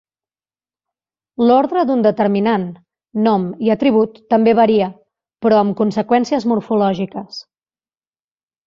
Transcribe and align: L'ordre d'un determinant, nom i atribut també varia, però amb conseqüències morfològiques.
L'ordre 1.49 1.83
d'un 1.89 2.01
determinant, 2.07 2.65
nom 3.27 3.45
i 3.67 3.71
atribut 3.77 4.19
també 4.37 4.57
varia, 4.63 4.89
però 5.47 5.61
amb 5.67 5.79
conseqüències 5.85 6.53
morfològiques. 6.55 7.43